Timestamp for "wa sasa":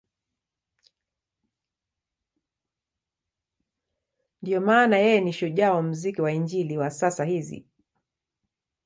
6.77-7.25